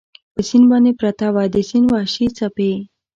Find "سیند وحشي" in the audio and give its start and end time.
1.69-2.27